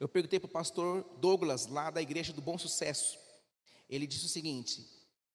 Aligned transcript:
Eu 0.00 0.08
perguntei 0.08 0.38
para 0.40 0.46
o 0.46 0.50
pastor 0.50 1.04
Douglas, 1.20 1.66
lá 1.66 1.90
da 1.90 2.00
Igreja 2.00 2.32
do 2.32 2.40
Bom 2.40 2.56
Sucesso. 2.56 3.18
Ele 3.90 4.06
disse 4.06 4.26
o 4.26 4.28
seguinte: 4.28 4.86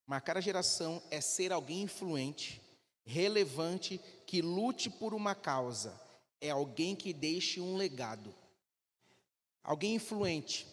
marcar 0.07 0.37
a 0.37 0.41
geração 0.41 1.01
é 1.11 1.21
ser 1.21 1.51
alguém 1.51 1.83
influente, 1.83 2.61
relevante, 3.05 3.99
que 4.25 4.41
lute 4.41 4.89
por 4.89 5.13
uma 5.13 5.35
causa. 5.35 5.93
É 6.39 6.49
alguém 6.49 6.95
que 6.95 7.13
deixe 7.13 7.61
um 7.61 7.75
legado. 7.75 8.33
Alguém 9.63 9.95
influente. 9.95 10.67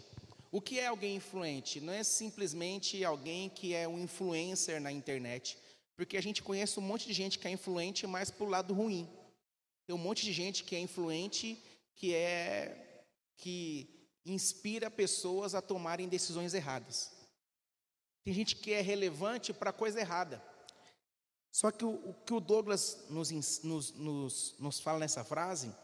O 0.52 0.60
que 0.60 0.80
é 0.80 0.86
alguém 0.86 1.16
influente? 1.16 1.80
Não 1.80 1.92
é 1.92 2.02
simplesmente 2.02 3.04
alguém 3.04 3.48
que 3.48 3.72
é 3.74 3.86
um 3.86 3.98
influencer 3.98 4.80
na 4.80 4.90
internet, 4.90 5.56
porque 5.96 6.16
a 6.16 6.20
gente 6.20 6.42
conhece 6.42 6.78
um 6.78 6.82
monte 6.82 7.06
de 7.06 7.12
gente 7.12 7.38
que 7.38 7.46
é 7.46 7.50
influente, 7.50 8.06
mas 8.06 8.30
para 8.30 8.44
o 8.44 8.48
lado 8.48 8.74
ruim. 8.74 9.08
Tem 9.86 9.94
um 9.94 9.98
monte 9.98 10.24
de 10.24 10.32
gente 10.32 10.64
que 10.64 10.74
é 10.74 10.80
influente, 10.80 11.62
que 11.94 12.14
é 12.14 13.04
que 13.36 13.88
inspira 14.26 14.90
pessoas 14.90 15.54
a 15.54 15.62
tomarem 15.62 16.08
decisões 16.08 16.52
erradas. 16.52 17.10
Tem 18.22 18.34
gente 18.34 18.56
que 18.56 18.72
é 18.72 18.80
relevante 18.80 19.52
para 19.52 19.72
coisa 19.72 20.00
errada. 20.00 20.44
Só 21.50 21.70
que 21.70 21.84
o, 21.84 22.10
o 22.10 22.14
que 22.14 22.34
o 22.34 22.40
Douglas 22.40 23.06
nos, 23.08 23.30
nos, 23.62 23.92
nos, 23.92 24.54
nos 24.58 24.80
fala 24.80 24.98
nessa 24.98 25.24
frase, 25.24 25.74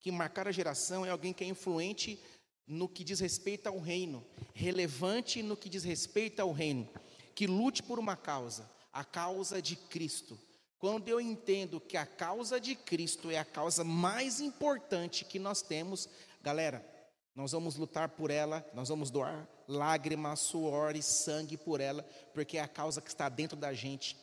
que 0.00 0.10
marcar 0.10 0.48
a 0.48 0.52
geração 0.52 1.04
é 1.04 1.10
alguém 1.10 1.32
que 1.32 1.44
é 1.44 1.46
influente 1.46 2.22
no 2.66 2.88
que 2.88 3.04
diz 3.04 3.20
respeito 3.20 3.68
ao 3.68 3.78
reino, 3.78 4.24
relevante 4.54 5.42
no 5.42 5.56
que 5.56 5.68
diz 5.68 5.84
respeito 5.84 6.40
ao 6.40 6.52
reino, 6.52 6.88
que 7.34 7.46
lute 7.46 7.82
por 7.82 7.98
uma 7.98 8.16
causa, 8.16 8.68
a 8.92 9.04
causa 9.04 9.62
de 9.62 9.76
Cristo. 9.76 10.38
Quando 10.78 11.08
eu 11.08 11.20
entendo 11.20 11.80
que 11.80 11.96
a 11.96 12.04
causa 12.04 12.60
de 12.60 12.74
Cristo 12.74 13.30
é 13.30 13.38
a 13.38 13.44
causa 13.44 13.82
mais 13.82 14.40
importante 14.40 15.24
que 15.24 15.38
nós 15.38 15.62
temos, 15.62 16.08
Galera, 16.46 16.88
nós 17.34 17.50
vamos 17.50 17.74
lutar 17.74 18.10
por 18.10 18.30
ela, 18.30 18.64
nós 18.72 18.88
vamos 18.88 19.10
doar 19.10 19.48
lágrimas, 19.66 20.38
suor 20.38 20.94
e 20.94 21.02
sangue 21.02 21.56
por 21.56 21.80
ela, 21.80 22.04
porque 22.32 22.56
é 22.56 22.60
a 22.60 22.68
causa 22.68 23.00
que 23.00 23.08
está 23.08 23.28
dentro 23.28 23.56
da 23.56 23.72
gente. 23.72 24.16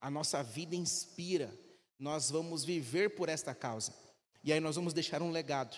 A 0.00 0.10
nossa 0.10 0.42
vida 0.42 0.74
inspira, 0.74 1.52
nós 1.98 2.30
vamos 2.30 2.64
viver 2.64 3.10
por 3.10 3.28
esta 3.28 3.54
causa. 3.54 3.92
E 4.42 4.50
aí 4.50 4.60
nós 4.60 4.76
vamos 4.76 4.94
deixar 4.94 5.20
um 5.20 5.30
legado. 5.30 5.76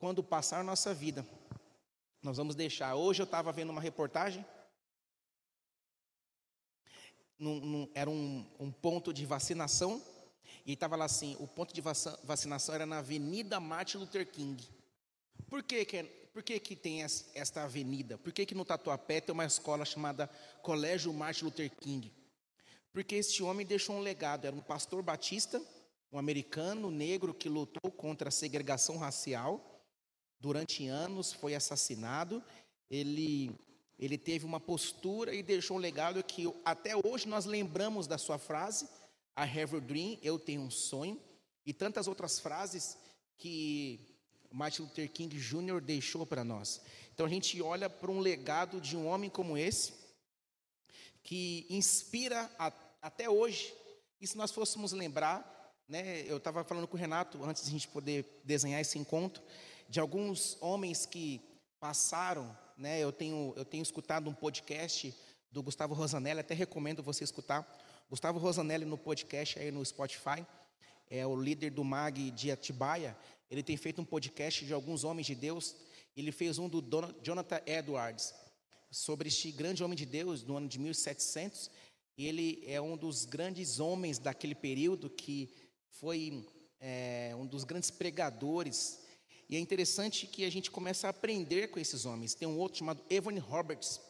Quando 0.00 0.24
passar 0.24 0.64
nossa 0.64 0.94
vida, 0.94 1.26
nós 2.22 2.38
vamos 2.38 2.54
deixar. 2.54 2.94
Hoje 2.94 3.20
eu 3.20 3.24
estava 3.24 3.52
vendo 3.52 3.68
uma 3.68 3.82
reportagem, 3.82 4.42
num, 7.38 7.60
num, 7.60 7.90
era 7.94 8.08
um, 8.08 8.46
um 8.58 8.72
ponto 8.72 9.12
de 9.12 9.26
vacinação, 9.26 10.02
e 10.64 10.72
estava 10.72 10.96
lá 10.96 11.04
assim: 11.04 11.36
o 11.38 11.46
ponto 11.46 11.74
de 11.74 11.82
vacinação 11.82 12.74
era 12.74 12.86
na 12.86 13.00
Avenida 13.00 13.60
Martin 13.60 13.98
Luther 13.98 14.26
King. 14.26 14.66
Por 15.50 15.62
que, 15.62 15.84
que, 15.84 16.02
por 16.02 16.42
que, 16.42 16.58
que 16.58 16.74
tem 16.74 17.02
esta 17.02 17.64
avenida? 17.64 18.16
Por 18.16 18.32
que, 18.32 18.46
que 18.46 18.54
no 18.54 18.64
Tatuapé 18.64 19.20
tem 19.20 19.34
uma 19.34 19.44
escola 19.44 19.84
chamada 19.84 20.30
Colégio 20.62 21.12
Martin 21.12 21.44
Luther 21.44 21.70
King? 21.78 22.10
Porque 22.90 23.16
este 23.16 23.42
homem 23.42 23.66
deixou 23.66 23.96
um 23.96 24.00
legado, 24.00 24.46
era 24.46 24.56
um 24.56 24.62
pastor 24.62 25.02
batista, 25.02 25.60
um 26.10 26.18
americano 26.18 26.90
negro 26.90 27.34
que 27.34 27.50
lutou 27.50 27.92
contra 27.92 28.28
a 28.28 28.32
segregação 28.32 28.96
racial. 28.96 29.69
Durante 30.40 30.86
anos 30.86 31.32
foi 31.32 31.54
assassinado. 31.54 32.42
Ele, 32.90 33.50
ele 33.98 34.16
teve 34.16 34.46
uma 34.46 34.58
postura 34.58 35.34
e 35.34 35.42
deixou 35.42 35.76
um 35.76 35.80
legado 35.80 36.22
que 36.24 36.52
até 36.64 36.92
hoje 36.96 37.28
nós 37.28 37.44
lembramos 37.44 38.06
da 38.06 38.16
sua 38.16 38.38
frase, 38.38 38.86
I 39.36 39.42
have 39.42 39.76
a 39.76 39.80
dream, 39.80 40.18
eu 40.22 40.38
tenho 40.38 40.62
um 40.62 40.70
sonho, 40.70 41.20
e 41.64 41.72
tantas 41.72 42.08
outras 42.08 42.40
frases 42.40 42.96
que 43.36 44.00
Martin 44.50 44.82
Luther 44.82 45.10
King 45.10 45.36
Jr. 45.36 45.80
deixou 45.80 46.26
para 46.26 46.42
nós. 46.42 46.80
Então 47.12 47.26
a 47.26 47.28
gente 47.28 47.60
olha 47.62 47.88
para 47.88 48.10
um 48.10 48.18
legado 48.18 48.80
de 48.80 48.96
um 48.96 49.06
homem 49.06 49.30
como 49.30 49.56
esse, 49.56 49.92
que 51.22 51.66
inspira 51.68 52.50
a, 52.58 52.72
até 53.00 53.28
hoje. 53.28 53.74
E 54.20 54.26
se 54.26 54.36
nós 54.36 54.50
fôssemos 54.50 54.92
lembrar, 54.92 55.74
né, 55.88 56.22
eu 56.26 56.38
estava 56.38 56.64
falando 56.64 56.88
com 56.88 56.96
o 56.96 57.00
Renato 57.00 57.42
antes 57.44 57.62
de 57.62 57.68
a 57.68 57.72
gente 57.72 57.88
poder 57.88 58.40
desenhar 58.44 58.80
esse 58.80 58.98
encontro, 58.98 59.42
de 59.90 60.00
alguns 60.00 60.56
homens 60.62 61.04
que 61.04 61.42
passaram, 61.78 62.56
né, 62.78 62.98
eu 63.00 63.12
tenho, 63.12 63.52
eu 63.56 63.64
tenho 63.64 63.82
escutado 63.82 64.30
um 64.30 64.34
podcast 64.34 65.14
do 65.50 65.62
Gustavo 65.62 65.92
Rosanelli, 65.92 66.40
até 66.40 66.54
recomendo 66.54 67.02
você 67.02 67.24
escutar. 67.24 67.68
Gustavo 68.08 68.38
Rosanelli 68.38 68.86
no 68.86 68.96
podcast 68.96 69.58
aí 69.58 69.70
no 69.70 69.84
Spotify, 69.84 70.46
é 71.10 71.26
o 71.26 71.36
líder 71.36 71.70
do 71.70 71.84
MAG 71.84 72.30
de 72.30 72.50
Atibaia, 72.50 73.14
ele 73.50 73.64
tem 73.64 73.76
feito 73.76 74.00
um 74.00 74.04
podcast 74.04 74.64
de 74.64 74.72
alguns 74.72 75.02
homens 75.02 75.26
de 75.26 75.34
Deus. 75.34 75.74
Ele 76.16 76.30
fez 76.30 76.56
um 76.58 76.68
do 76.68 76.80
Jonathan 77.20 77.60
Edwards, 77.66 78.32
sobre 78.90 79.28
este 79.28 79.50
grande 79.50 79.82
homem 79.82 79.96
de 79.96 80.06
Deus, 80.06 80.44
no 80.44 80.56
ano 80.56 80.68
de 80.68 80.78
1700. 80.78 81.68
E 82.16 82.26
ele 82.28 82.62
é 82.64 82.80
um 82.80 82.96
dos 82.96 83.24
grandes 83.24 83.80
homens 83.80 84.20
daquele 84.20 84.54
período, 84.54 85.10
que 85.10 85.52
foi 85.88 86.46
é, 86.78 87.34
um 87.36 87.44
dos 87.44 87.64
grandes 87.64 87.90
pregadores. 87.90 89.00
E 89.50 89.56
é 89.56 89.58
interessante 89.58 90.28
que 90.28 90.44
a 90.44 90.50
gente 90.50 90.70
começa 90.70 91.08
a 91.08 91.10
aprender 91.10 91.72
com 91.72 91.80
esses 91.80 92.06
homens. 92.06 92.34
Tem 92.34 92.46
um 92.46 92.56
outro 92.56 92.78
chamado 92.78 93.02
Evan 93.10 93.36
Roberts, 93.40 94.00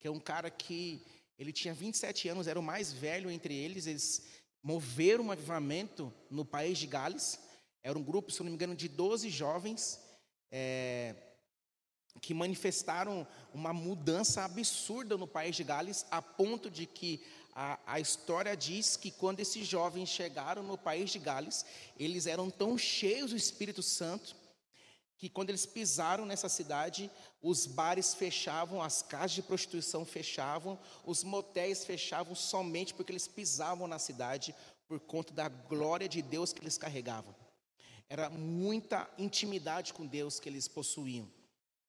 que 0.00 0.08
é 0.08 0.10
um 0.10 0.18
cara 0.18 0.50
que 0.50 1.00
ele 1.38 1.52
tinha 1.52 1.72
27 1.72 2.28
anos, 2.28 2.48
era 2.48 2.58
o 2.58 2.62
mais 2.62 2.92
velho 2.92 3.30
entre 3.30 3.54
eles. 3.54 3.86
Eles 3.86 4.26
moveram 4.60 5.26
um 5.26 5.30
avivamento 5.30 6.12
no 6.28 6.44
país 6.44 6.76
de 6.76 6.88
Gales. 6.88 7.38
Era 7.84 7.96
um 7.96 8.02
grupo, 8.02 8.32
se 8.32 8.40
não 8.40 8.46
me 8.46 8.54
engano, 8.54 8.74
de 8.74 8.88
12 8.88 9.30
jovens 9.30 10.00
é, 10.50 11.14
que 12.20 12.34
manifestaram 12.34 13.24
uma 13.54 13.72
mudança 13.72 14.42
absurda 14.42 15.16
no 15.16 15.28
país 15.28 15.54
de 15.54 15.62
Gales, 15.62 16.04
a 16.10 16.20
ponto 16.20 16.68
de 16.68 16.84
que 16.84 17.24
a, 17.54 17.78
a, 17.86 18.00
história 18.00 18.56
diz 18.56 18.96
que 18.96 19.12
quando 19.12 19.38
esses 19.38 19.68
jovens 19.68 20.08
chegaram 20.08 20.64
no 20.64 20.76
país 20.76 21.10
de 21.10 21.20
Gales, 21.20 21.64
eles 21.96 22.26
eram 22.26 22.50
tão 22.50 22.76
cheios 22.76 23.30
do 23.30 23.36
Espírito 23.36 23.84
Santo 23.84 24.39
que 25.20 25.28
quando 25.28 25.50
eles 25.50 25.66
pisaram 25.66 26.24
nessa 26.24 26.48
cidade, 26.48 27.10
os 27.42 27.66
bares 27.66 28.14
fechavam, 28.14 28.80
as 28.80 29.02
casas 29.02 29.32
de 29.32 29.42
prostituição 29.42 30.02
fechavam, 30.02 30.78
os 31.04 31.22
motéis 31.22 31.84
fechavam 31.84 32.34
somente 32.34 32.94
porque 32.94 33.12
eles 33.12 33.28
pisavam 33.28 33.86
na 33.86 33.98
cidade 33.98 34.54
por 34.88 34.98
conta 34.98 35.34
da 35.34 35.46
glória 35.46 36.08
de 36.08 36.22
Deus 36.22 36.54
que 36.54 36.62
eles 36.62 36.78
carregavam. 36.78 37.36
Era 38.08 38.30
muita 38.30 39.06
intimidade 39.18 39.92
com 39.92 40.06
Deus 40.06 40.40
que 40.40 40.48
eles 40.48 40.66
possuíam. 40.66 41.30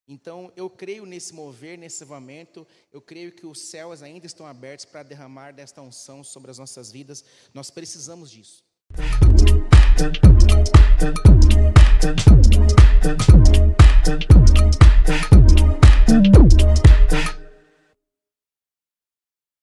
Então, 0.06 0.52
eu 0.54 0.68
creio 0.68 1.06
nesse 1.06 1.32
mover, 1.32 1.78
nesse 1.78 2.02
avamento, 2.02 2.66
eu 2.92 3.00
creio 3.00 3.32
que 3.32 3.46
os 3.46 3.62
céus 3.62 4.02
ainda 4.02 4.26
estão 4.26 4.46
abertos 4.46 4.84
para 4.84 5.02
derramar 5.02 5.52
desta 5.52 5.80
unção 5.80 6.22
sobre 6.22 6.50
as 6.50 6.58
nossas 6.58 6.92
vidas. 6.92 7.24
Nós 7.54 7.70
precisamos 7.70 8.30
disso. 8.30 8.62